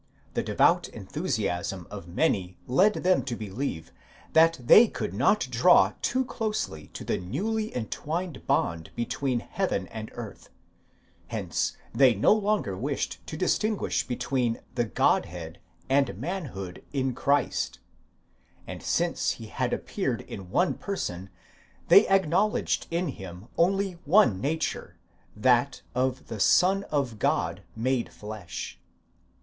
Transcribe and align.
The 0.33 0.41
devout 0.41 0.87
enthusiasm 0.89 1.85
of 1.91 2.07
many 2.07 2.57
led 2.65 2.95
them 2.95 3.21
to 3.21 3.35
believe, 3.35 3.91
that 4.33 4.57
they 4.59 4.87
could 4.87 5.13
not 5.13 5.47
draw 5.51 5.93
too 6.01 6.25
closely 6.25 6.89
the 6.91 7.19
newly 7.19 7.71
entwined 7.77 8.47
bond 8.47 8.89
between 8.95 9.41
heaven 9.41 9.85
and 9.89 10.09
earth; 10.15 10.49
hence 11.27 11.77
they 11.93 12.15
no 12.15 12.33
longer 12.33 12.75
wished 12.75 13.19
to 13.27 13.37
distinguish 13.37 14.07
between 14.07 14.61
the 14.73 14.85
Godhead 14.85 15.59
and 15.87 16.17
manhood 16.17 16.83
in 16.91 17.13
Christ, 17.13 17.77
and 18.65 18.81
since 18.81 19.33
he 19.33 19.45
had 19.45 19.71
appeared 19.71 20.21
in 20.21 20.49
one 20.49 20.73
person, 20.73 21.29
they 21.89 22.07
acknowledged 22.09 22.87
in 22.89 23.07
him 23.09 23.49
only 23.55 23.91
one 24.05 24.41
nature, 24.41 24.97
that 25.35 25.83
of 25.93 26.25
the 26.25 26.39
Son 26.39 26.85
of 26.85 27.19
God 27.19 27.61
made 27.75 28.09
flesh. 28.11 28.79